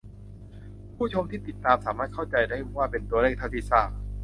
[0.95, 3.89] ผู้ชมที่ติดตามสามารถเข้าใจได้ว่า เป็นตัวเลขเท่าที่ทราบ